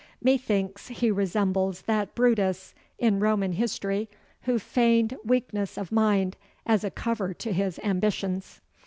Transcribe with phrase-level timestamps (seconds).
[0.23, 4.09] Methinks he resembles that Brutus in Roman history
[4.45, 8.61] who feigned weakness of mind as a cover to his ambitions.